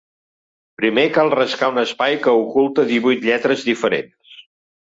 Primer 0.81 1.03
cal 1.17 1.29
rascar 1.35 1.69
un 1.73 1.77
espai 1.83 2.17
que 2.25 2.35
oculta 2.47 2.89
divuit 2.93 3.29
lletres 3.29 3.67
diferents. 3.71 4.37